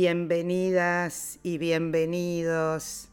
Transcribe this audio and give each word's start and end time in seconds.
Bienvenidas 0.00 1.40
y 1.42 1.58
bienvenidos 1.58 3.08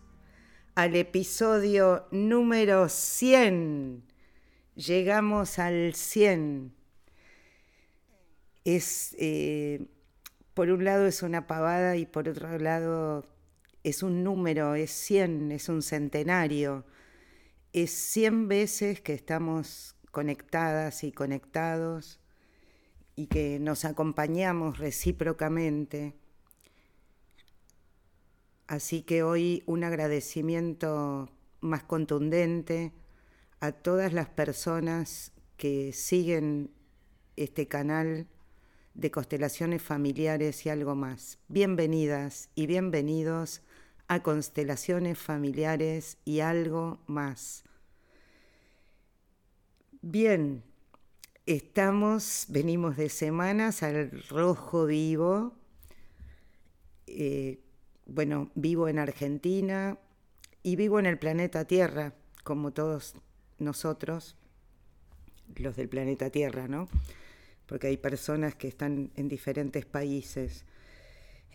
al 0.75 0.95
episodio 0.95 2.05
número 2.11 2.89
100. 2.89 4.04
Llegamos 4.75 5.57
al 5.57 5.95
100. 5.95 6.75
Es, 8.66 9.16
eh, 9.17 9.88
por 10.53 10.70
un 10.70 10.84
lado 10.84 11.08
es 11.08 11.23
una 11.23 11.48
pavada 11.48 11.98
y 11.98 12.05
por 12.05 12.30
otro 12.30 12.55
lado 12.59 13.25
es 13.83 14.03
un 14.03 14.23
número, 14.23 14.75
es 14.75 14.91
100, 14.91 15.53
es 15.53 15.70
un 15.70 15.81
centenario. 15.81 16.86
Es 17.73 17.89
100 17.89 18.47
veces 18.47 19.02
que 19.02 19.13
estamos 19.13 19.95
conectadas 20.11 21.03
y 21.03 21.11
conectados 21.11 22.20
y 23.16 23.25
que 23.25 23.58
nos 23.59 23.86
acompañamos 23.86 24.77
recíprocamente 24.77 26.13
Así 28.67 29.03
que 29.03 29.21
hoy 29.21 29.63
un 29.67 29.83
agradecimiento 29.83 31.29
más 31.61 31.83
contundente 31.83 32.93
a 33.59 33.71
todas 33.71 34.11
las 34.11 34.27
personas 34.29 35.33
que 35.55 35.93
siguen 35.93 36.71
este 37.35 37.67
canal 37.67 38.27
de 38.95 39.11
constelaciones 39.11 39.83
familiares 39.83 40.65
y 40.65 40.69
algo 40.69 40.95
más. 40.95 41.38
Bienvenidas 41.47 42.49
y 42.55 42.66
bienvenidos 42.66 43.61
a 44.07 44.23
constelaciones 44.23 45.19
familiares 45.19 46.17
y 46.25 46.39
algo 46.39 47.00
más. 47.05 47.63
Bien, 50.02 50.63
estamos, 51.45 52.45
venimos 52.50 52.97
de 52.97 53.09
semanas 53.09 53.83
al 53.83 54.23
rojo 54.29 54.85
vivo. 54.85 55.53
Eh, 57.05 57.64
bueno, 58.06 58.52
vivo 58.56 58.88
en 58.88 59.00
Argentina 59.00 59.98
y 60.64 60.75
vivo 60.75 61.00
en 61.00 61.06
el 61.06 61.17
planeta 61.17 61.66
Tierra, 61.66 62.14
como 62.44 62.72
todos 62.72 63.16
nosotros, 63.59 64.36
los 65.56 65.75
del 65.75 65.89
planeta 65.89 66.30
Tierra, 66.30 66.67
¿no? 66.67 66.88
Porque 67.66 67.88
hay 67.88 67.97
personas 67.97 68.56
que 68.56 68.67
están 68.67 69.12
en 69.16 69.28
diferentes 69.28 69.86
países. 69.86 70.66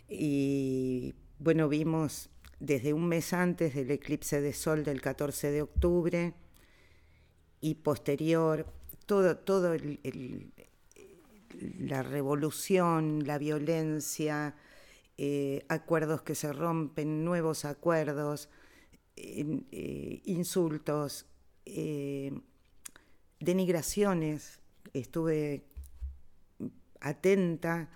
Y 0.09 1.13
bueno, 1.39 1.69
vimos 1.69 2.29
desde 2.59 2.93
un 2.93 3.07
mes 3.07 3.33
antes 3.33 3.73
del 3.73 3.91
eclipse 3.91 4.41
de 4.41 4.53
sol 4.53 4.83
del 4.83 5.01
14 5.01 5.51
de 5.51 5.61
octubre 5.61 6.33
y 7.59 7.75
posterior, 7.75 8.67
todo, 9.05 9.37
todo 9.37 9.75
la 11.79 12.03
revolución, 12.03 13.25
la 13.25 13.37
violencia, 13.37 14.55
eh, 15.17 15.65
acuerdos 15.67 16.21
que 16.21 16.35
se 16.35 16.51
rompen, 16.51 17.23
nuevos 17.23 17.65
acuerdos, 17.65 18.49
eh, 19.15 20.21
insultos, 20.25 21.25
eh, 21.65 22.31
denigraciones. 23.39 24.59
Estuve 24.93 25.63
atenta 27.01 27.89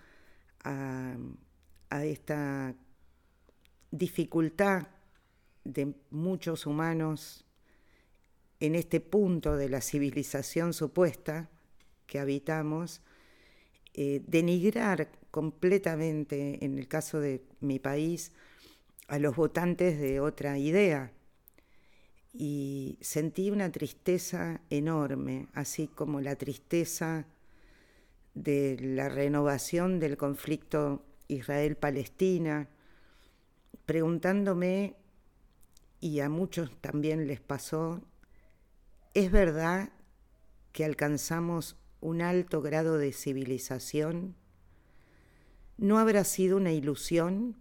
a, 0.64 1.16
a 1.90 2.06
esta 2.06 2.76
dificultad 3.92 4.88
de 5.64 5.96
muchos 6.12 6.66
humanos 6.66 7.46
en 8.60 8.76
este 8.76 9.00
punto 9.00 9.56
de 9.56 9.70
la 9.70 9.82
civilización 9.82 10.74
supuesta 10.74 11.50
que 12.08 12.20
habitamos, 12.20 13.02
denigrar 13.94 15.10
completamente, 15.36 16.64
en 16.64 16.78
el 16.78 16.88
caso 16.88 17.20
de 17.20 17.44
mi 17.60 17.78
país, 17.78 18.32
a 19.10 19.20
los 19.20 19.36
votantes 19.36 20.00
de 20.00 20.22
otra 20.22 20.58
idea. 20.58 21.12
Y 22.32 22.98
sentí 23.02 23.52
una 23.52 23.70
tristeza 23.70 24.62
enorme, 24.70 25.50
así 25.54 25.88
como 25.88 26.22
la 26.22 26.38
tristeza 26.38 27.26
de 28.34 28.78
la 28.80 29.10
renovación 29.10 30.00
del 30.00 30.16
conflicto 30.16 31.04
Israel-Palestina, 31.28 32.70
preguntándome, 33.86 34.96
y 36.00 36.22
a 36.22 36.30
muchos 36.30 36.72
también 36.80 37.28
les 37.28 37.42
pasó, 37.42 38.02
¿es 39.14 39.30
verdad 39.34 39.90
que 40.72 40.86
alcanzamos 40.86 41.76
un 42.00 42.22
alto 42.22 42.62
grado 42.62 42.98
de 42.98 43.12
civilización? 43.12 44.38
¿No 45.78 46.00
habrá 46.00 46.24
sido 46.24 46.58
una 46.58 46.72
ilusión? 46.72 47.58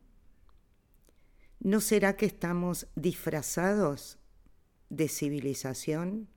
¿No 1.58 1.80
será 1.80 2.16
que 2.16 2.26
estamos 2.26 2.86
disfrazados 2.94 4.18
de 4.88 5.08
civilización? 5.08 6.28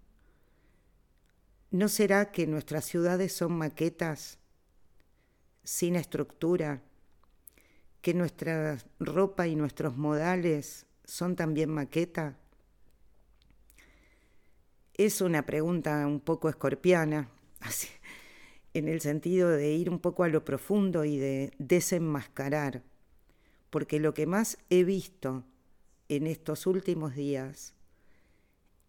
¿No 1.69 1.87
será 1.89 2.31
que 2.31 2.47
nuestras 2.47 2.85
ciudades 2.85 3.33
son 3.33 3.57
maquetas 3.57 4.39
sin 5.63 5.95
estructura? 5.95 6.81
¿Que 8.01 8.13
nuestra 8.13 8.77
ropa 8.99 9.47
y 9.47 9.55
nuestros 9.55 9.97
modales 9.97 10.87
son 11.03 11.35
también 11.35 11.69
maqueta? 11.69 12.39
Es 14.93 15.21
una 15.21 15.45
pregunta 15.45 16.07
un 16.07 16.21
poco 16.21 16.49
escorpiana, 16.49 17.29
así, 17.59 17.89
en 18.73 18.87
el 18.87 19.01
sentido 19.01 19.49
de 19.49 19.73
ir 19.73 19.89
un 19.89 19.99
poco 19.99 20.23
a 20.23 20.27
lo 20.27 20.45
profundo 20.45 21.05
y 21.05 21.17
de 21.17 21.51
desenmascarar, 21.57 22.83
porque 23.69 23.99
lo 23.99 24.13
que 24.13 24.25
más 24.25 24.57
he 24.69 24.83
visto 24.83 25.43
en 26.09 26.27
estos 26.27 26.67
últimos 26.67 27.15
días 27.15 27.73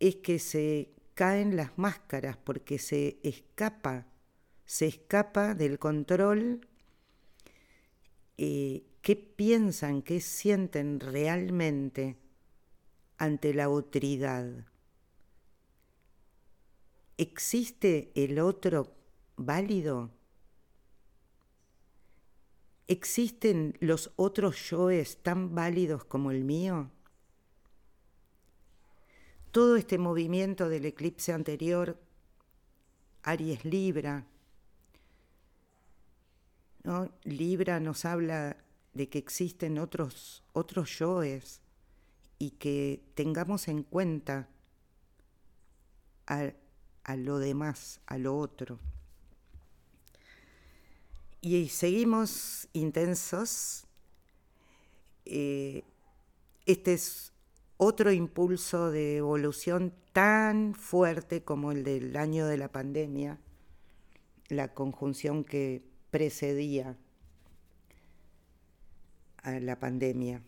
es 0.00 0.16
que 0.16 0.38
se 0.38 0.90
caen 1.14 1.56
las 1.56 1.76
máscaras 1.76 2.36
porque 2.36 2.78
se 2.78 3.18
escapa, 3.22 4.06
se 4.64 4.86
escapa 4.86 5.54
del 5.54 5.78
control 5.78 6.60
eh, 8.36 8.84
qué 9.02 9.16
piensan, 9.16 10.02
qué 10.02 10.20
sienten 10.20 11.00
realmente 11.00 12.16
ante 13.16 13.52
la 13.52 13.68
otridad. 13.68 14.48
¿Existe 17.16 18.12
el 18.14 18.38
otro 18.38 18.97
válido? 19.38 20.10
¿Existen 22.86 23.76
los 23.80 24.12
otros 24.16 24.70
yoes 24.70 25.22
tan 25.22 25.54
válidos 25.54 26.04
como 26.04 26.30
el 26.30 26.44
mío? 26.44 26.90
Todo 29.50 29.76
este 29.76 29.98
movimiento 29.98 30.68
del 30.68 30.84
eclipse 30.84 31.32
anterior, 31.32 31.98
Aries 33.22 33.64
Libra, 33.64 34.26
¿no? 36.82 37.10
Libra 37.24 37.80
nos 37.80 38.04
habla 38.04 38.56
de 38.94 39.08
que 39.08 39.18
existen 39.18 39.78
otros, 39.78 40.42
otros 40.52 40.98
yoes 40.98 41.60
y 42.38 42.52
que 42.52 43.02
tengamos 43.14 43.68
en 43.68 43.82
cuenta 43.82 44.48
a, 46.26 46.52
a 47.04 47.16
lo 47.16 47.38
demás, 47.38 48.00
a 48.06 48.16
lo 48.16 48.36
otro. 48.36 48.78
Y 51.40 51.68
seguimos 51.68 52.68
intensos. 52.72 53.86
Eh, 55.24 55.84
este 56.66 56.94
es 56.94 57.32
otro 57.76 58.12
impulso 58.12 58.90
de 58.90 59.18
evolución 59.18 59.94
tan 60.12 60.74
fuerte 60.74 61.42
como 61.42 61.70
el 61.70 61.84
del 61.84 62.16
año 62.16 62.46
de 62.46 62.56
la 62.56 62.68
pandemia, 62.68 63.38
la 64.48 64.74
conjunción 64.74 65.44
que 65.44 65.82
precedía 66.10 66.96
a 69.42 69.52
la 69.60 69.78
pandemia. 69.78 70.42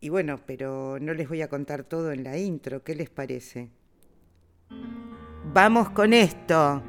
Y 0.00 0.08
bueno, 0.08 0.40
pero 0.44 0.98
no 1.00 1.14
les 1.14 1.28
voy 1.28 1.42
a 1.42 1.48
contar 1.48 1.84
todo 1.84 2.10
en 2.10 2.24
la 2.24 2.36
intro, 2.36 2.82
¿qué 2.82 2.96
les 2.96 3.08
parece? 3.08 3.70
Vamos 5.54 5.90
con 5.90 6.12
esto. 6.12 6.82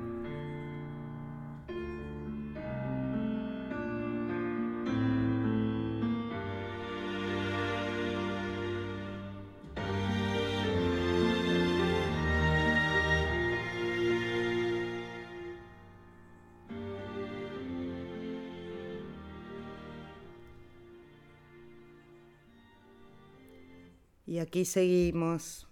Aquí 24.53 24.65
seguimos, 24.65 25.67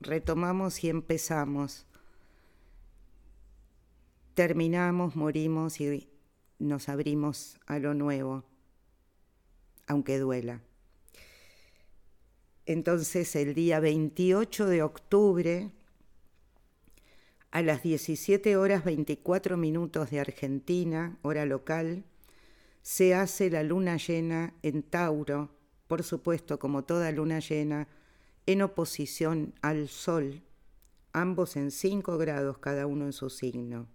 retomamos 0.00 0.84
y 0.84 0.90
empezamos. 0.90 1.86
Terminamos, 4.34 5.16
morimos 5.16 5.80
y 5.80 6.06
nos 6.58 6.90
abrimos 6.90 7.58
a 7.64 7.78
lo 7.78 7.94
nuevo, 7.94 8.44
aunque 9.86 10.18
duela. 10.18 10.60
Entonces 12.66 13.34
el 13.34 13.54
día 13.54 13.80
28 13.80 14.66
de 14.66 14.82
octubre, 14.82 15.70
a 17.50 17.62
las 17.62 17.82
17 17.82 18.58
horas 18.58 18.84
24 18.84 19.56
minutos 19.56 20.10
de 20.10 20.20
Argentina, 20.20 21.18
hora 21.22 21.46
local, 21.46 22.04
se 22.82 23.14
hace 23.14 23.48
la 23.48 23.62
luna 23.62 23.96
llena 23.96 24.52
en 24.62 24.82
Tauro, 24.82 25.55
por 25.86 26.02
supuesto 26.02 26.58
como 26.58 26.84
toda 26.84 27.12
luna 27.12 27.38
llena, 27.40 27.88
en 28.46 28.62
oposición 28.62 29.54
al 29.60 29.88
Sol, 29.88 30.42
ambos 31.12 31.56
en 31.56 31.70
5 31.70 32.18
grados 32.18 32.58
cada 32.58 32.86
uno 32.86 33.06
en 33.06 33.12
su 33.12 33.30
signo. 33.30 33.88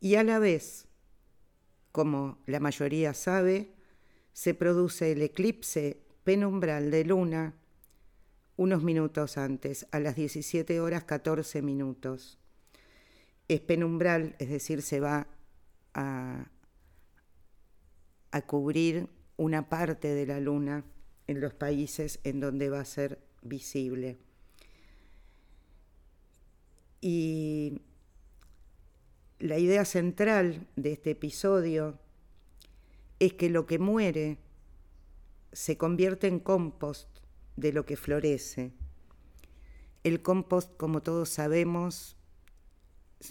Y 0.00 0.16
a 0.16 0.24
la 0.24 0.38
vez, 0.38 0.86
como 1.90 2.38
la 2.46 2.60
mayoría 2.60 3.14
sabe, 3.14 3.74
se 4.32 4.54
produce 4.54 5.12
el 5.12 5.22
eclipse 5.22 6.02
penumbral 6.24 6.90
de 6.90 7.04
luna 7.04 7.54
unos 8.56 8.82
minutos 8.82 9.38
antes, 9.38 9.86
a 9.90 9.98
las 9.98 10.14
17 10.14 10.80
horas 10.80 11.04
14 11.04 11.62
minutos. 11.62 12.38
Es 13.48 13.60
penumbral, 13.60 14.36
es 14.38 14.50
decir, 14.50 14.82
se 14.82 15.00
va 15.00 15.26
a, 15.94 16.46
a 18.30 18.42
cubrir 18.42 19.08
una 19.36 19.68
parte 19.68 20.14
de 20.14 20.26
la 20.26 20.38
luna 20.38 20.84
en 21.26 21.40
los 21.40 21.54
países 21.54 22.20
en 22.24 22.40
donde 22.40 22.68
va 22.68 22.80
a 22.80 22.84
ser 22.84 23.18
visible. 23.42 24.18
Y 27.00 27.80
la 29.38 29.58
idea 29.58 29.84
central 29.84 30.68
de 30.76 30.92
este 30.92 31.10
episodio 31.10 31.98
es 33.18 33.32
que 33.34 33.50
lo 33.50 33.66
que 33.66 33.78
muere 33.78 34.38
se 35.52 35.76
convierte 35.76 36.28
en 36.28 36.38
compost 36.38 37.08
de 37.56 37.72
lo 37.72 37.84
que 37.84 37.96
florece. 37.96 38.72
El 40.04 40.22
compost, 40.22 40.76
como 40.76 41.02
todos 41.02 41.28
sabemos, 41.28 42.16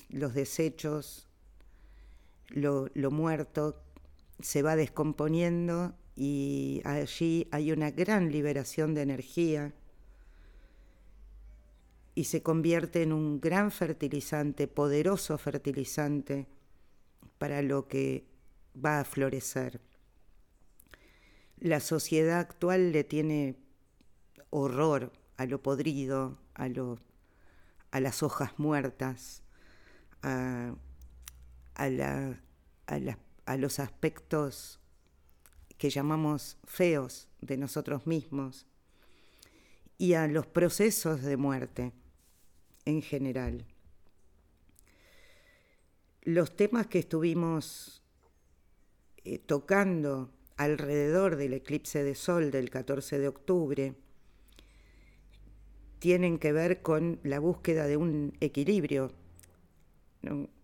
los 0.10 0.34
desechos, 0.34 1.28
lo, 2.50 2.88
lo 2.94 3.12
muerto, 3.12 3.84
se 4.40 4.62
va 4.62 4.76
descomponiendo 4.76 5.96
y 6.16 6.82
allí 6.84 7.48
hay 7.52 7.72
una 7.72 7.92
gran 7.92 8.32
liberación 8.32 8.94
de 8.94 9.02
energía 9.02 9.74
y 12.14 12.26
se 12.26 12.44
convierte 12.44 13.04
en 13.04 13.14
un 13.14 13.40
gran 13.40 13.72
fertilizante, 13.72 14.68
poderoso 14.68 15.38
fertilizante 15.38 16.48
para 17.38 17.62
lo 17.62 17.88
que 17.88 18.26
va 18.76 19.00
a 19.00 19.06
florecer. 19.06 19.80
La 21.58 21.80
sociedad 21.80 22.40
actual 22.40 22.92
le 22.92 23.04
tiene 23.04 23.56
horror 24.50 25.14
a 25.38 25.46
lo 25.46 25.62
podrido, 25.62 26.38
a, 26.56 26.68
a 27.92 28.00
las 28.00 28.24
hojas 28.24 28.52
muertas, 28.58 29.44
a, 30.22 30.76
a, 31.76 32.36
a 33.46 33.58
los 33.58 33.80
aspectos 33.80 34.81
que 35.82 35.90
llamamos 35.90 36.60
feos 36.64 37.28
de 37.42 37.58
nosotros 37.58 38.06
mismos 38.06 38.68
y 39.98 40.14
a 40.14 40.28
los 40.28 40.46
procesos 40.46 41.24
de 41.24 41.38
muerte 41.38 41.92
en 42.86 43.02
general. 43.02 43.66
Los 46.22 46.56
temas 46.56 46.86
que 46.86 47.00
estuvimos 47.00 48.04
eh, 49.24 49.40
tocando 49.40 50.32
alrededor 50.56 51.36
del 51.36 51.54
eclipse 51.54 52.04
de 52.04 52.14
sol 52.14 52.52
del 52.52 52.70
14 52.70 53.18
de 53.18 53.28
octubre 53.28 53.96
tienen 55.98 56.38
que 56.38 56.52
ver 56.52 56.84
con 56.84 57.20
la 57.24 57.40
búsqueda 57.40 57.88
de 57.88 57.98
un 57.98 58.38
equilibrio, 58.40 59.12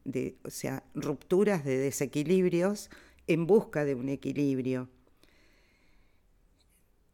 de, 0.06 0.38
o 0.44 0.52
sea, 0.52 0.84
rupturas 0.94 1.66
de 1.66 1.80
desequilibrios 1.80 2.92
en 3.26 3.48
busca 3.48 3.84
de 3.84 3.96
un 3.96 4.10
equilibrio, 4.10 4.90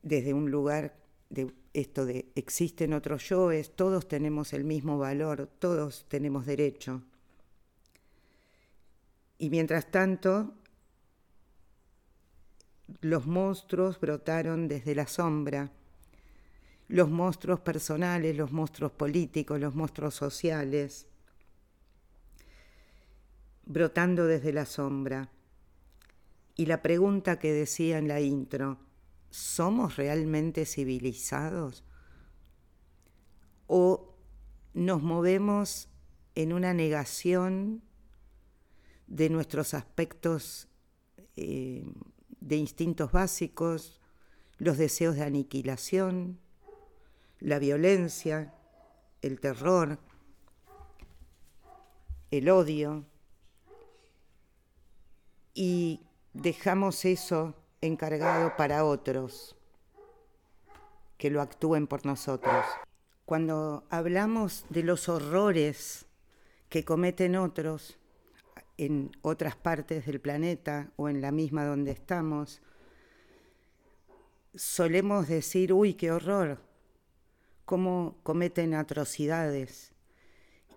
desde 0.04 0.34
un 0.34 0.52
lugar 0.52 0.96
de 1.30 1.52
esto 1.74 2.06
de 2.06 2.32
existen 2.36 2.94
otros 2.94 3.28
yoes, 3.30 3.76
todos 3.76 4.08
tenemos 4.08 4.54
el 4.54 4.64
mismo 4.64 5.00
valor, 5.00 5.50
todos 5.58 6.06
tenemos 6.08 6.46
derecho. 6.46 7.02
Y 9.40 9.50
mientras 9.50 9.90
tanto, 9.90 10.54
los 13.02 13.26
monstruos 13.26 14.00
brotaron 14.00 14.68
desde 14.68 14.94
la 14.94 15.08
sombra, 15.08 15.72
los 16.90 17.10
monstruos 17.10 17.60
personales, 17.62 18.38
los 18.38 18.52
monstruos 18.52 18.92
políticos, 18.92 19.60
los 19.60 19.74
monstruos 19.74 20.14
sociales, 20.14 21.08
brotando 23.66 24.26
desde 24.26 24.54
la 24.54 24.66
sombra. 24.66 25.30
Y 26.56 26.68
la 26.68 26.82
pregunta 26.84 27.40
que 27.40 27.52
decía 27.52 27.98
en 27.98 28.08
la 28.08 28.22
intro, 28.22 28.78
¿somos 29.34 29.96
realmente 29.96 30.64
civilizados? 30.64 31.84
¿O 33.66 34.16
nos 34.76 35.02
movemos 35.02 35.90
en 36.36 36.54
una 36.54 36.76
negación 36.76 37.82
de 39.08 39.32
nuestros 39.32 39.74
aspectos 39.74 40.68
eh, 41.36 41.84
de 42.42 42.58
instintos 42.58 43.12
básicos, 43.12 44.00
los 44.60 44.78
deseos 44.78 45.16
de 45.16 45.24
aniquilación, 45.24 46.40
la 47.40 47.58
violencia, 47.58 48.54
el 49.24 49.40
terror, 49.40 49.98
el 52.30 52.50
odio, 52.50 53.08
y 55.56 56.02
dejamos 56.34 57.04
eso 57.06 57.63
encargado 57.84 58.56
para 58.56 58.86
otros, 58.86 59.58
que 61.18 61.30
lo 61.30 61.42
actúen 61.42 61.86
por 61.86 62.06
nosotros. 62.06 62.66
Cuando 63.26 63.84
hablamos 63.90 64.66
de 64.70 64.84
los 64.84 65.10
horrores 65.10 66.06
que 66.70 66.86
cometen 66.86 67.36
otros 67.36 67.98
en 68.78 69.12
otras 69.22 69.58
partes 69.58 70.06
del 70.06 70.22
planeta 70.22 70.92
o 70.96 71.10
en 71.10 71.22
la 71.22 71.32
misma 71.32 71.66
donde 71.66 71.92
estamos, 71.92 72.62
solemos 74.56 75.28
decir, 75.28 75.74
uy, 75.74 75.94
qué 75.94 76.12
horror, 76.12 76.62
cómo 77.66 78.16
cometen 78.24 78.76
atrocidades. 78.76 79.92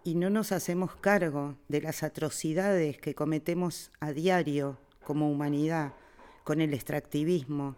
Y 0.02 0.16
no 0.16 0.28
nos 0.28 0.50
hacemos 0.50 0.96
cargo 0.96 1.56
de 1.68 1.82
las 1.82 2.02
atrocidades 2.02 2.98
que 2.98 3.14
cometemos 3.14 3.92
a 4.00 4.12
diario 4.12 4.76
como 5.04 5.30
humanidad 5.30 5.94
con 6.46 6.60
el 6.60 6.74
extractivismo, 6.74 7.74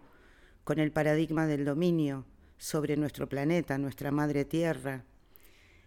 con 0.62 0.78
el 0.78 0.92
paradigma 0.92 1.46
del 1.46 1.64
dominio 1.64 2.26
sobre 2.58 2.98
nuestro 2.98 3.26
planeta, 3.26 3.78
nuestra 3.78 4.10
madre 4.10 4.44
tierra. 4.44 5.06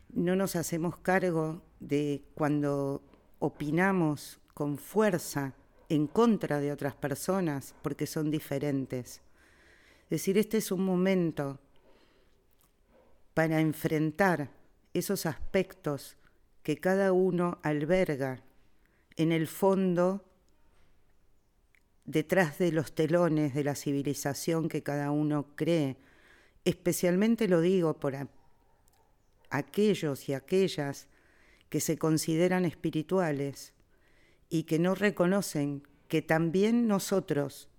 No 0.09 0.35
nos 0.35 0.55
hacemos 0.55 0.97
cargo 0.97 1.61
de 1.79 2.23
cuando 2.33 3.03
opinamos 3.37 4.39
con 4.55 4.79
fuerza 4.79 5.53
en 5.89 6.07
contra 6.07 6.59
de 6.59 6.71
otras 6.71 6.95
personas 6.95 7.75
porque 7.83 8.07
son 8.07 8.31
diferentes. 8.31 9.21
Es 10.05 10.09
decir, 10.09 10.39
este 10.39 10.57
es 10.57 10.71
un 10.71 10.83
momento 10.83 11.59
para 13.35 13.61
enfrentar 13.61 14.49
esos 14.95 15.27
aspectos 15.27 16.17
que 16.63 16.77
cada 16.77 17.11
uno 17.11 17.59
alberga 17.61 18.41
en 19.17 19.31
el 19.31 19.45
fondo 19.45 20.25
detrás 22.05 22.57
de 22.57 22.71
los 22.71 22.93
telones 22.93 23.53
de 23.53 23.63
la 23.63 23.75
civilización 23.75 24.69
que 24.69 24.83
cada 24.83 25.11
uno 25.11 25.47
cree. 25.55 25.97
Especialmente 26.65 27.47
lo 27.47 27.61
digo 27.61 27.93
por 27.93 28.15
aquellos 29.49 30.29
y 30.29 30.33
aquellas 30.33 31.07
que 31.69 31.79
se 31.79 31.97
consideran 31.97 32.65
espirituales 32.65 33.73
y 34.49 34.63
que 34.63 34.79
no 34.79 34.95
reconocen 34.95 35.83
que 36.07 36.21
también 36.21 36.87
nosotros 36.87 37.69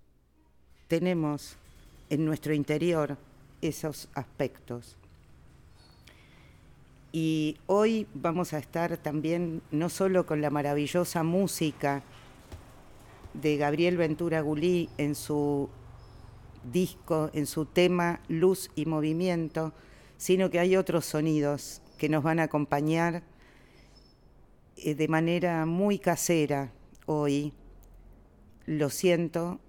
tenemos 0.87 1.55
en 2.09 2.25
nuestro 2.25 2.53
interior 2.53 3.17
esos 3.61 4.09
aspectos. 4.15 4.97
Y 7.11 7.57
hoy 7.67 8.07
vamos 8.15 8.53
a 8.53 8.57
estar 8.57 8.97
también 8.97 9.61
no 9.69 9.89
solo 9.89 10.25
con 10.25 10.41
la 10.41 10.49
maravillosa 10.49 11.21
música 11.21 12.01
de 13.33 13.57
Gabriel 13.57 13.97
Ventura 13.97 14.41
Gulí 14.41 14.89
en 14.97 15.15
su 15.15 15.69
disco, 16.71 17.29
en 17.33 17.45
su 17.45 17.65
tema 17.65 18.21
Luz 18.27 18.69
y 18.75 18.85
Movimiento, 18.85 19.73
sino 20.17 20.49
que 20.49 20.59
hay 20.59 20.75
otros 20.75 21.05
sonidos 21.05 21.81
que 21.97 22.09
nos 22.09 22.23
van 22.23 22.39
a 22.39 22.43
acompañar 22.43 23.23
eh, 24.77 24.95
de 24.95 25.07
manera 25.07 25.65
muy 25.65 25.99
casera 25.99 26.71
hoy. 27.05 27.53
Lo 28.65 28.89
siento, 28.89 29.59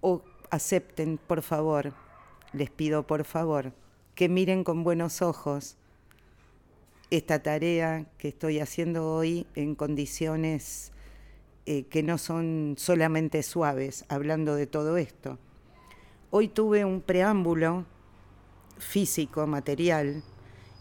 o 0.00 0.22
acepten, 0.50 1.18
por 1.18 1.42
favor, 1.42 1.94
les 2.52 2.70
pido 2.70 3.06
por 3.06 3.24
favor, 3.24 3.72
que 4.14 4.28
miren 4.28 4.64
con 4.64 4.84
buenos 4.84 5.22
ojos 5.22 5.76
esta 7.10 7.42
tarea 7.42 8.06
que 8.18 8.28
estoy 8.28 8.58
haciendo 8.58 9.12
hoy 9.12 9.46
en 9.54 9.74
condiciones 9.74 10.92
eh, 11.66 11.84
que 11.90 12.02
no 12.02 12.16
son 12.16 12.76
solamente 12.78 13.42
suaves, 13.42 14.04
hablando 14.08 14.54
de 14.54 14.66
todo 14.66 14.96
esto. 14.96 15.38
Hoy 16.30 16.48
tuve 16.48 16.84
un 16.84 17.00
preámbulo 17.00 17.84
físico, 18.78 19.46
material, 19.46 20.22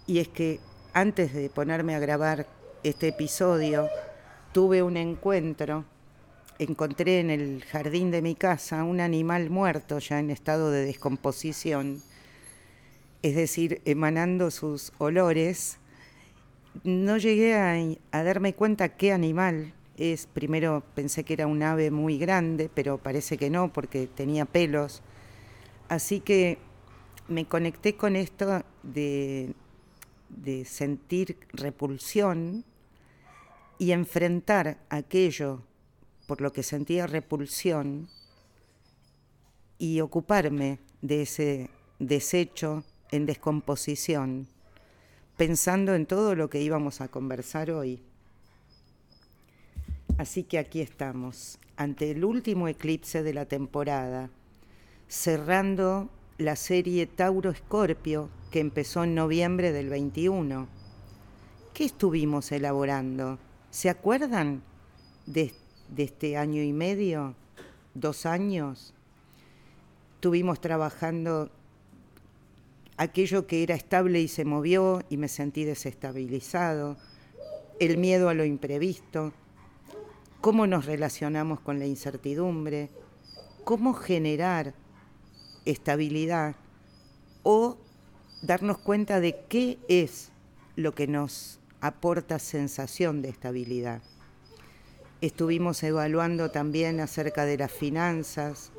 y 0.05 0.19
es 0.19 0.27
que 0.27 0.59
antes 0.93 1.33
de 1.33 1.49
ponerme 1.49 1.95
a 1.95 1.99
grabar 1.99 2.47
este 2.83 3.07
episodio, 3.07 3.89
tuve 4.53 4.83
un 4.83 4.95
encuentro, 4.95 5.85
encontré 6.59 7.19
en 7.19 7.31
el 7.31 7.63
jardín 7.63 8.11
de 8.11 8.21
mi 8.21 8.35
casa 8.35 8.83
un 8.83 9.01
animal 9.01 9.49
muerto 9.49 9.99
ya 9.99 10.19
en 10.19 10.29
estado 10.29 10.71
de 10.71 10.85
descomposición, 10.85 12.01
es 13.23 13.35
decir, 13.35 13.81
emanando 13.85 14.51
sus 14.51 14.93
olores. 14.99 15.79
No 16.83 17.17
llegué 17.17 17.55
a, 17.55 18.23
darme 18.23 18.53
cuenta 18.53 18.89
qué 18.89 19.11
animal 19.11 19.73
es. 19.97 20.27
Primero 20.27 20.83
pensé 20.93 21.23
que 21.23 21.33
era 21.33 21.47
un 21.47 21.63
ave 21.63 21.91
muy 21.91 22.17
grande, 22.17 22.69
pero 22.73 22.97
parece 22.97 23.37
que 23.37 23.49
no, 23.49 23.71
porque 23.71 24.07
tenía 24.07 24.45
pelos. 24.45 25.01
Así 25.87 26.19
que 26.19 26.57
me 27.27 27.45
conecté 27.45 27.95
con 27.95 28.15
esto 28.15 28.63
de, 28.83 29.53
de 30.29 30.65
sentir 30.65 31.37
repulsión 31.53 32.65
y 33.77 33.91
enfrentar 33.91 34.77
aquello 34.89 35.63
por 36.27 36.41
lo 36.41 36.51
que 36.53 36.63
sentía 36.63 37.07
repulsión 37.07 38.07
y 39.77 40.01
ocuparme 40.01 40.79
de 41.01 41.23
ese 41.23 41.69
desecho 41.99 42.83
en 43.11 43.25
descomposición, 43.25 44.47
pensando 45.37 45.93
en 45.93 46.05
todo 46.05 46.35
lo 46.35 46.49
que 46.49 46.61
íbamos 46.61 47.01
a 47.01 47.07
conversar 47.07 47.71
hoy. 47.71 48.01
Así 50.17 50.43
que 50.43 50.59
aquí 50.59 50.79
estamos, 50.79 51.59
ante 51.75 52.11
el 52.11 52.23
último 52.23 52.69
eclipse 52.69 53.21
de 53.21 53.33
la 53.33 53.45
temporada, 53.45 54.29
cerrando 55.09 56.09
la 56.37 56.55
serie 56.55 57.05
Tauro 57.05 57.49
Escorpio 57.49 58.29
que 58.49 58.61
empezó 58.61 59.03
en 59.03 59.13
noviembre 59.13 59.73
del 59.73 59.89
21. 59.89 60.69
¿Qué 61.73 61.83
estuvimos 61.83 62.53
elaborando? 62.53 63.39
¿Se 63.71 63.89
acuerdan 63.89 64.63
de, 65.25 65.53
de 65.89 66.03
este 66.03 66.37
año 66.37 66.63
y 66.63 66.71
medio? 66.71 67.35
¿Dos 67.93 68.25
años? 68.25 68.93
Estuvimos 70.15 70.61
trabajando 70.61 71.51
aquello 72.95 73.47
que 73.47 73.63
era 73.63 73.75
estable 73.75 74.21
y 74.21 74.29
se 74.29 74.45
movió 74.45 75.03
y 75.09 75.17
me 75.17 75.27
sentí 75.27 75.65
desestabilizado, 75.65 76.95
el 77.81 77.97
miedo 77.97 78.29
a 78.29 78.33
lo 78.33 78.45
imprevisto, 78.45 79.33
cómo 80.45 80.67
nos 80.67 80.85
relacionamos 80.85 81.59
con 81.59 81.79
la 81.79 81.87
incertidumbre, 81.87 82.91
cómo 83.63 83.95
generar 83.95 84.75
estabilidad 85.65 86.55
o 87.41 87.79
darnos 88.43 88.77
cuenta 88.77 89.19
de 89.19 89.43
qué 89.49 89.79
es 89.87 90.31
lo 90.75 90.93
que 90.93 91.07
nos 91.07 91.59
aporta 91.81 92.37
sensación 92.37 93.23
de 93.23 93.29
estabilidad. 93.29 94.03
Estuvimos 95.19 95.81
evaluando 95.81 96.51
también 96.51 96.99
acerca 96.99 97.45
de 97.45 97.57
las 97.57 97.71
finanzas, 97.71 98.71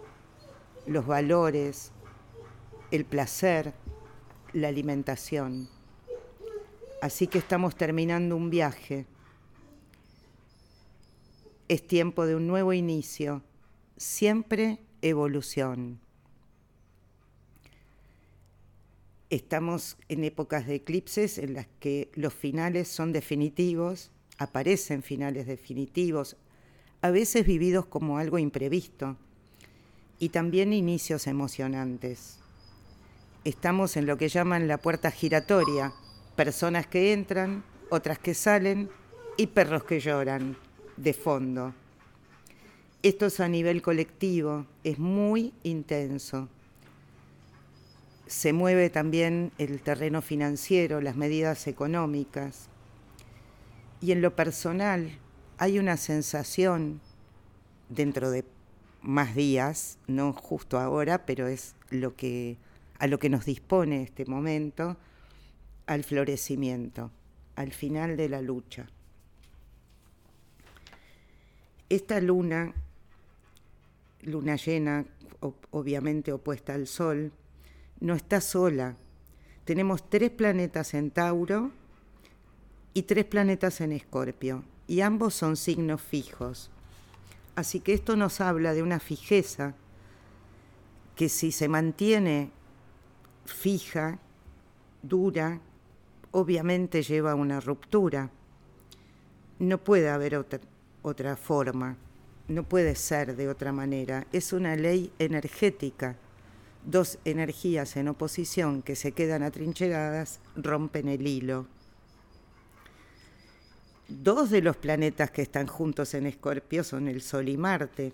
los 0.86 1.04
valores, 1.04 1.90
el 2.92 3.04
placer, 3.04 3.74
la 4.52 4.68
alimentación. 4.68 5.68
Así 7.02 7.26
que 7.26 7.38
estamos 7.38 7.74
terminando 7.74 8.36
un 8.36 8.50
viaje. 8.50 9.04
Es 11.68 11.84
tiempo 11.84 12.26
de 12.26 12.36
un 12.36 12.46
nuevo 12.46 12.72
inicio, 12.72 13.42
siempre 13.96 14.78
evolución. 15.02 15.98
Estamos 19.30 19.96
en 20.08 20.22
épocas 20.22 20.68
de 20.68 20.76
eclipses 20.76 21.38
en 21.38 21.54
las 21.54 21.66
que 21.80 22.08
los 22.14 22.32
finales 22.32 22.86
son 22.86 23.12
definitivos, 23.12 24.12
aparecen 24.38 25.02
finales 25.02 25.48
definitivos, 25.48 26.36
a 27.02 27.10
veces 27.10 27.44
vividos 27.44 27.86
como 27.86 28.18
algo 28.18 28.38
imprevisto, 28.38 29.16
y 30.20 30.28
también 30.28 30.72
inicios 30.72 31.26
emocionantes. 31.26 32.38
Estamos 33.42 33.96
en 33.96 34.06
lo 34.06 34.16
que 34.16 34.28
llaman 34.28 34.68
la 34.68 34.78
puerta 34.78 35.10
giratoria, 35.10 35.92
personas 36.36 36.86
que 36.86 37.12
entran, 37.12 37.64
otras 37.90 38.20
que 38.20 38.34
salen 38.34 38.88
y 39.36 39.48
perros 39.48 39.82
que 39.82 39.98
lloran 39.98 40.56
de 40.96 41.12
fondo. 41.12 41.74
Esto 43.02 43.26
es 43.26 43.40
a 43.40 43.48
nivel 43.48 43.82
colectivo, 43.82 44.66
es 44.82 44.98
muy 44.98 45.52
intenso. 45.62 46.48
Se 48.26 48.52
mueve 48.52 48.90
también 48.90 49.52
el 49.58 49.80
terreno 49.80 50.22
financiero, 50.22 51.00
las 51.00 51.16
medidas 51.16 51.66
económicas. 51.66 52.68
Y 54.00 54.12
en 54.12 54.22
lo 54.22 54.34
personal 54.34 55.18
hay 55.58 55.78
una 55.78 55.96
sensación 55.96 57.00
dentro 57.88 58.30
de 58.30 58.44
más 59.02 59.36
días, 59.36 59.98
no 60.08 60.32
justo 60.32 60.78
ahora, 60.78 61.24
pero 61.26 61.46
es 61.46 61.76
lo 61.90 62.16
que 62.16 62.56
a 62.98 63.06
lo 63.06 63.18
que 63.18 63.28
nos 63.28 63.44
dispone 63.44 64.02
este 64.02 64.24
momento, 64.24 64.96
al 65.86 66.02
florecimiento, 66.02 67.10
al 67.54 67.72
final 67.72 68.16
de 68.16 68.28
la 68.28 68.40
lucha. 68.40 68.88
Esta 71.88 72.20
luna, 72.20 72.72
luna 74.22 74.56
llena, 74.56 75.04
obviamente 75.70 76.32
opuesta 76.32 76.74
al 76.74 76.88
Sol, 76.88 77.30
no 78.00 78.14
está 78.14 78.40
sola. 78.40 78.96
Tenemos 79.64 80.10
tres 80.10 80.30
planetas 80.30 80.94
en 80.94 81.12
Tauro 81.12 81.70
y 82.92 83.02
tres 83.02 83.24
planetas 83.24 83.80
en 83.80 83.92
Escorpio, 83.92 84.64
y 84.88 85.00
ambos 85.00 85.34
son 85.34 85.56
signos 85.56 86.02
fijos. 86.02 86.70
Así 87.54 87.80
que 87.80 87.94
esto 87.94 88.16
nos 88.16 88.40
habla 88.40 88.74
de 88.74 88.82
una 88.82 88.98
fijeza 88.98 89.74
que 91.14 91.28
si 91.28 91.52
se 91.52 91.68
mantiene 91.68 92.50
fija, 93.44 94.18
dura, 95.02 95.60
obviamente 96.32 97.02
lleva 97.02 97.32
a 97.32 97.36
una 97.36 97.60
ruptura. 97.60 98.30
No 99.58 99.78
puede 99.78 100.10
haber 100.10 100.36
otra, 100.36 100.60
otra 101.06 101.36
forma, 101.36 101.96
no 102.48 102.62
puede 102.62 102.94
ser 102.94 103.36
de 103.36 103.48
otra 103.48 103.72
manera. 103.72 104.26
Es 104.32 104.52
una 104.52 104.76
ley 104.76 105.12
energética. 105.18 106.16
Dos 106.84 107.18
energías 107.24 107.96
en 107.96 108.08
oposición 108.08 108.82
que 108.82 108.94
se 108.94 109.12
quedan 109.12 109.42
atrincheradas 109.42 110.40
rompen 110.54 111.08
el 111.08 111.26
hilo. 111.26 111.66
Dos 114.08 114.50
de 114.50 114.62
los 114.62 114.76
planetas 114.76 115.32
que 115.32 115.42
están 115.42 115.66
juntos 115.66 116.14
en 116.14 116.26
Escorpio 116.26 116.84
son 116.84 117.08
el 117.08 117.22
Sol 117.22 117.48
y 117.48 117.56
Marte. 117.56 118.12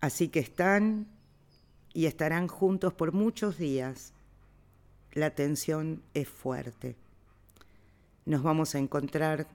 Así 0.00 0.28
que 0.28 0.38
están 0.38 1.06
y 1.92 2.06
estarán 2.06 2.46
juntos 2.46 2.92
por 2.92 3.12
muchos 3.12 3.58
días 3.58 4.12
la 5.14 5.30
tensión 5.30 6.02
es 6.12 6.28
fuerte. 6.28 6.96
Nos 8.26 8.42
vamos 8.42 8.74
a 8.74 8.78
encontrar 8.78 9.46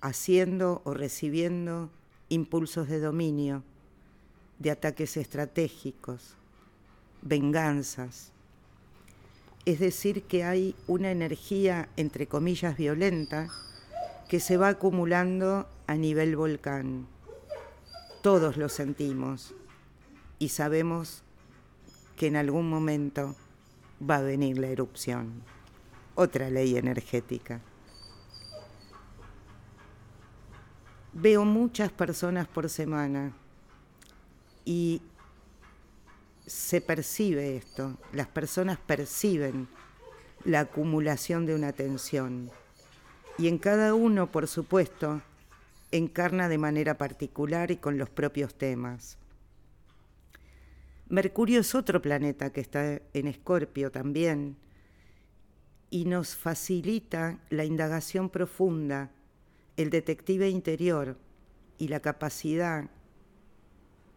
haciendo 0.00 0.82
o 0.84 0.94
recibiendo 0.94 1.90
impulsos 2.28 2.88
de 2.88 3.00
dominio, 3.00 3.62
de 4.58 4.70
ataques 4.70 5.16
estratégicos, 5.16 6.34
venganzas. 7.22 8.32
Es 9.64 9.80
decir, 9.80 10.22
que 10.22 10.44
hay 10.44 10.74
una 10.86 11.10
energía, 11.10 11.88
entre 11.96 12.26
comillas, 12.26 12.76
violenta 12.76 13.48
que 14.28 14.40
se 14.40 14.56
va 14.56 14.68
acumulando 14.68 15.66
a 15.86 15.94
nivel 15.94 16.36
volcán. 16.36 17.06
Todos 18.22 18.56
lo 18.56 18.68
sentimos 18.68 19.54
y 20.38 20.50
sabemos 20.50 21.22
que 22.16 22.26
en 22.26 22.36
algún 22.36 22.68
momento 22.68 23.36
va 24.08 24.16
a 24.16 24.22
venir 24.22 24.58
la 24.58 24.68
erupción, 24.68 25.42
otra 26.14 26.50
ley 26.50 26.76
energética. 26.76 27.60
Veo 31.12 31.44
muchas 31.44 31.90
personas 31.90 32.46
por 32.46 32.68
semana 32.68 33.32
y 34.64 35.00
se 36.46 36.80
percibe 36.80 37.56
esto, 37.56 37.96
las 38.12 38.28
personas 38.28 38.78
perciben 38.78 39.68
la 40.44 40.60
acumulación 40.60 41.46
de 41.46 41.54
una 41.54 41.72
tensión 41.72 42.50
y 43.38 43.48
en 43.48 43.58
cada 43.58 43.94
uno, 43.94 44.30
por 44.30 44.48
supuesto, 44.48 45.22
encarna 45.92 46.48
de 46.48 46.58
manera 46.58 46.98
particular 46.98 47.70
y 47.70 47.76
con 47.76 47.96
los 47.96 48.10
propios 48.10 48.54
temas. 48.54 49.16
Mercurio 51.08 51.60
es 51.60 51.74
otro 51.74 52.02
planeta 52.02 52.50
que 52.50 52.60
está 52.60 53.00
en 53.14 53.28
Escorpio 53.28 53.90
también 53.90 54.56
y 55.88 56.04
nos 56.04 56.36
facilita 56.36 57.38
la 57.48 57.64
indagación 57.64 58.28
profunda, 58.28 59.10
el 59.78 59.90
detective 59.90 60.50
interior 60.50 61.16
y 61.78 61.86
la 61.86 62.00
capacidad, 62.00 62.90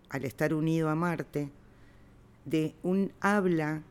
al 0.10 0.26
estar 0.26 0.56
unido 0.56 0.90
a 0.90 0.96
Marte, 0.96 1.52
de 2.46 2.74
un 2.82 3.14
habla 3.22 3.84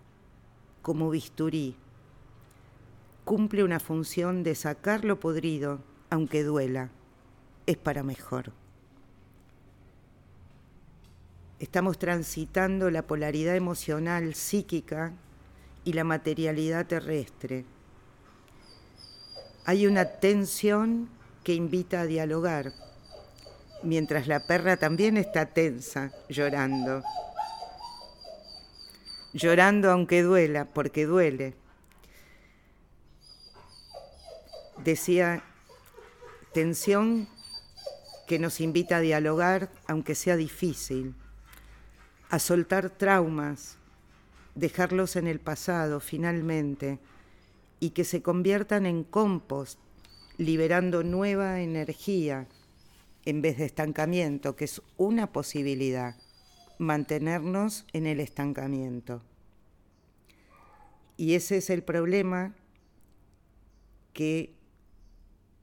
como 0.82 1.10
bisturí. 1.10 1.76
Cumple 3.24 3.62
una 3.62 3.78
función 3.78 4.42
de 4.42 4.56
sacar 4.56 5.04
lo 5.04 5.20
podrido, 5.20 5.78
aunque 6.10 6.42
duela. 6.42 6.90
Es 7.66 7.76
para 7.76 8.02
mejor. 8.02 8.52
Estamos 11.60 12.00
transitando 12.00 12.90
la 12.90 13.06
polaridad 13.06 13.54
emocional 13.54 14.34
psíquica 14.34 15.12
y 15.84 15.92
la 15.92 16.02
materialidad 16.02 16.88
terrestre. 16.88 17.64
Hay 19.66 19.86
una 19.86 20.06
tensión 20.06 21.19
que 21.44 21.54
invita 21.54 22.02
a 22.02 22.06
dialogar, 22.06 22.72
mientras 23.82 24.26
la 24.26 24.40
perra 24.40 24.76
también 24.76 25.16
está 25.16 25.46
tensa, 25.46 26.12
llorando. 26.28 27.02
Llorando 29.32 29.90
aunque 29.90 30.22
duela, 30.22 30.66
porque 30.66 31.06
duele. 31.06 31.54
Decía, 34.84 35.42
tensión 36.52 37.28
que 38.26 38.38
nos 38.38 38.60
invita 38.60 38.96
a 38.96 39.00
dialogar, 39.00 39.70
aunque 39.86 40.14
sea 40.14 40.36
difícil 40.36 41.14
a 42.30 42.38
soltar 42.38 42.90
traumas, 42.90 43.76
dejarlos 44.54 45.16
en 45.16 45.26
el 45.26 45.40
pasado 45.40 45.98
finalmente 46.00 47.00
y 47.80 47.90
que 47.90 48.04
se 48.04 48.22
conviertan 48.22 48.86
en 48.86 49.02
compost, 49.02 49.78
liberando 50.40 51.02
nueva 51.02 51.60
energía 51.60 52.46
en 53.26 53.42
vez 53.42 53.58
de 53.58 53.66
estancamiento, 53.66 54.56
que 54.56 54.64
es 54.64 54.80
una 54.96 55.32
posibilidad, 55.32 56.16
mantenernos 56.78 57.84
en 57.92 58.06
el 58.06 58.20
estancamiento. 58.20 59.20
Y 61.18 61.34
ese 61.34 61.58
es 61.58 61.68
el 61.68 61.82
problema 61.82 62.54
que 64.14 64.54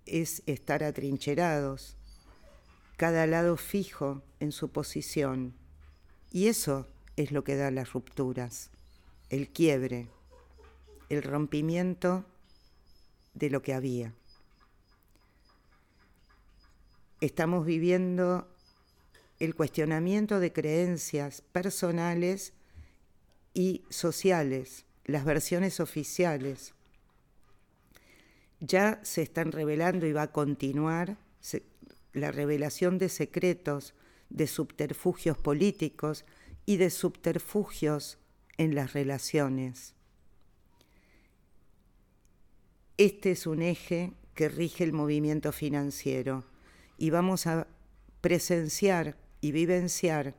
es 0.06 0.44
estar 0.46 0.84
atrincherados, 0.84 1.98
cada 2.98 3.26
lado 3.26 3.58
fijo 3.58 4.22
en 4.40 4.52
su 4.52 4.70
posición 4.70 5.56
y 6.32 6.50
eso 6.50 6.88
es 7.16 7.32
lo 7.32 7.44
que 7.44 7.56
da 7.56 7.72
las 7.72 7.94
rupturas, 7.94 8.70
el 9.32 9.50
quiebre, 9.50 10.08
el 11.10 11.24
rompimiento 11.24 12.26
de 13.34 13.50
lo 13.50 13.64
que 13.64 13.74
había. 13.74 14.14
Estamos 17.20 17.66
viviendo 17.66 18.48
el 19.40 19.56
cuestionamiento 19.56 20.40
de 20.40 20.54
creencias 20.54 21.42
personales 21.42 22.54
y 23.56 23.84
sociales, 23.90 24.86
las 25.06 25.26
versiones 25.26 25.80
oficiales. 25.80 26.76
Ya 28.60 29.00
se 29.04 29.24
están 29.24 29.52
revelando 29.52 30.06
y 30.06 30.14
va 30.14 30.24
a 30.24 30.32
continuar 30.32 31.18
la 32.14 32.32
revelación 32.32 33.00
de 33.00 33.10
secretos 33.10 33.96
de 34.30 34.46
subterfugios 34.46 35.40
políticos 35.40 36.24
y 36.68 36.78
de 36.78 36.92
subterfugios 36.92 38.20
en 38.58 38.76
las 38.76 38.94
relaciones. 38.94 39.96
Este 42.98 43.32
es 43.32 43.48
un 43.48 43.64
eje 43.64 44.14
que 44.36 44.50
rige 44.50 44.84
el 44.84 44.94
movimiento 44.94 45.52
financiero 45.52 46.44
y 46.98 47.10
vamos 47.10 47.48
a 47.48 47.68
presenciar 48.22 49.16
y 49.42 49.52
vivenciar 49.52 50.36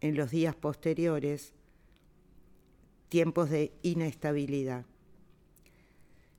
en 0.00 0.16
los 0.16 0.30
días 0.30 0.54
posteriores 0.54 1.52
tiempos 3.08 3.48
de 3.50 3.72
inestabilidad. 3.82 4.84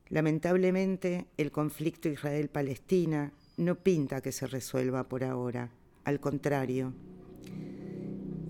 Lamentablemente, 0.10 1.26
el 1.38 1.52
conflicto 1.52 2.10
Israel-Palestina 2.10 3.32
no 3.58 3.76
pinta 3.76 4.22
que 4.22 4.32
se 4.32 4.46
resuelva 4.46 5.08
por 5.08 5.24
ahora 5.24 5.72
al 6.04 6.20
contrario. 6.20 6.94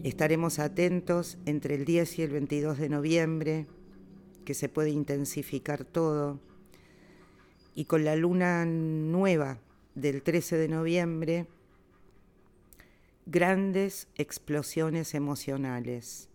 Estaremos 0.04 0.60
atentos 0.60 1.38
entre 1.46 1.76
el 1.76 1.86
10 1.86 2.20
y 2.20 2.22
el 2.24 2.32
22 2.32 2.78
de 2.78 2.90
noviembre, 2.90 3.68
que 4.44 4.54
se 4.54 4.70
puede 4.70 4.90
intensificar 4.90 5.86
todo, 5.86 6.40
y 7.74 7.86
con 7.86 8.06
la 8.06 8.16
luna 8.16 8.66
nueva 8.66 9.60
del 9.96 10.22
13 10.22 10.58
de 10.58 10.68
noviembre, 10.68 11.48
grandes 13.26 14.08
explosiones 14.16 15.16
emocionales, 15.16 16.30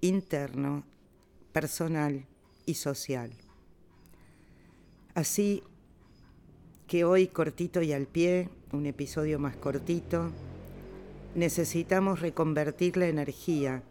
interno, 0.00 0.84
personal 1.52 2.26
y 2.66 2.74
social. 2.74 3.32
Así 5.14 5.62
que 6.86 7.04
hoy 7.04 7.28
cortito 7.28 7.82
y 7.82 7.92
al 7.92 8.06
pie 8.06 8.50
un 8.72 8.86
episodio 8.86 9.38
más 9.38 9.56
cortito, 9.56 10.30
necesitamos 11.34 12.20
reconvertir 12.20 12.96
la 12.96 13.08
energía 13.08 13.82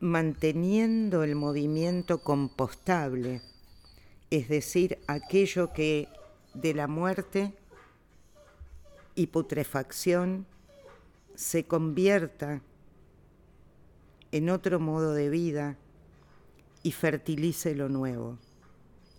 manteniendo 0.00 1.22
el 1.22 1.36
movimiento 1.36 2.18
compostable, 2.18 3.40
es 4.30 4.48
decir, 4.48 4.98
aquello 5.06 5.72
que 5.72 6.08
de 6.60 6.74
la 6.74 6.86
muerte 6.86 7.54
y 9.14 9.28
putrefacción 9.28 10.46
se 11.34 11.64
convierta 11.64 12.60
en 14.32 14.50
otro 14.50 14.80
modo 14.80 15.14
de 15.14 15.30
vida 15.30 15.76
y 16.82 16.92
fertilice 16.92 17.74
lo 17.74 17.88
nuevo. 17.88 18.38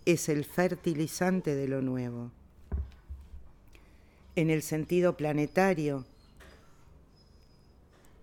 Es 0.04 0.28
el 0.28 0.44
fertilizante 0.44 1.54
de 1.54 1.68
lo 1.68 1.82
nuevo 1.82 2.30
en 4.38 4.50
el 4.50 4.62
sentido 4.62 5.16
planetario, 5.16 6.04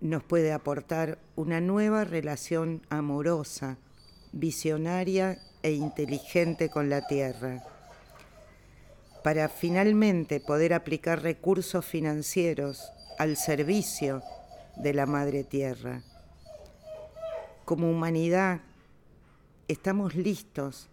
nos 0.00 0.22
puede 0.22 0.50
aportar 0.54 1.18
una 1.36 1.60
nueva 1.60 2.04
relación 2.04 2.80
amorosa, 2.88 3.76
visionaria 4.32 5.38
e 5.62 5.72
inteligente 5.72 6.70
con 6.70 6.88
la 6.88 7.06
Tierra, 7.06 7.62
para 9.26 9.48
finalmente 9.48 10.38
poder 10.38 10.72
aplicar 10.72 11.20
recursos 11.20 11.84
financieros 11.84 12.92
al 13.18 13.36
servicio 13.36 14.22
de 14.76 14.94
la 14.94 15.04
Madre 15.04 15.42
Tierra. 15.42 16.04
Como 17.64 17.90
humanidad, 17.90 18.60
estamos 19.66 20.14
listos 20.14 20.88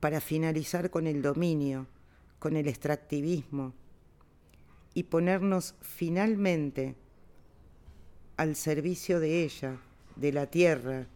para 0.00 0.20
finalizar 0.20 0.90
con 0.90 1.06
el 1.06 1.22
dominio 1.22 1.86
con 2.38 2.56
el 2.56 2.68
extractivismo 2.68 3.72
y 4.92 5.04
ponernos 5.04 5.76
finalmente 5.80 6.94
al 8.36 8.54
servicio 8.54 9.18
de 9.18 9.44
ella, 9.44 9.80
de 10.16 10.30
la 10.30 10.46
tierra. 10.48 11.06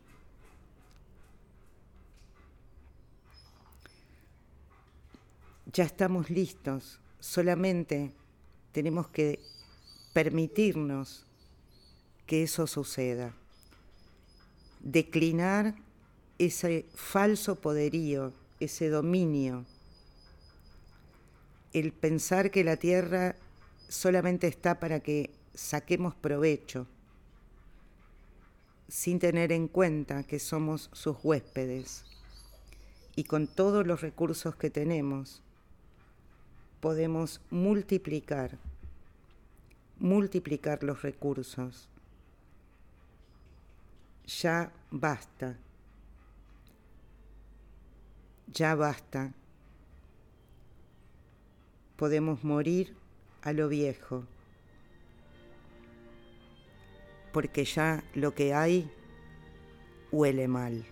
Ya 5.73 5.85
estamos 5.85 6.31
listos, 6.31 6.99
solamente 7.21 8.13
tenemos 8.73 9.09
que 9.09 9.39
permitirnos 10.13 11.27
que 12.27 12.43
eso 12.43 12.67
suceda, 12.67 13.37
declinar 14.81 15.77
ese 16.39 16.87
falso 16.95 17.61
poderío, 17.61 18.33
ese 18.59 18.89
dominio. 18.89 19.65
El 21.73 21.93
pensar 21.93 22.51
que 22.51 22.65
la 22.65 22.77
tierra 22.77 23.37
solamente 23.89 24.49
está 24.49 24.81
para 24.81 24.99
que 24.99 25.31
saquemos 25.55 26.17
provecho, 26.17 26.89
sin 28.89 29.21
tener 29.21 29.53
en 29.53 29.69
cuenta 29.69 30.25
que 30.25 30.41
somos 30.41 30.91
sus 30.93 31.17
huéspedes. 31.23 32.05
Y 33.15 33.23
con 33.23 33.47
todos 33.47 33.87
los 33.87 34.01
recursos 34.01 34.57
que 34.57 34.71
tenemos 34.71 35.45
podemos 36.81 37.40
multiplicar, 37.51 38.59
multiplicar 39.99 40.83
los 40.83 41.03
recursos. 41.03 41.88
Ya 44.27 44.73
basta, 44.90 45.57
ya 48.53 48.75
basta 48.75 49.33
podemos 51.97 52.43
morir 52.45 52.95
a 53.43 53.53
lo 53.53 53.69
viejo, 53.69 54.25
porque 57.33 57.64
ya 57.64 58.03
lo 58.14 58.35
que 58.35 58.55
hay 58.55 58.90
huele 60.11 60.49
mal. 60.49 60.85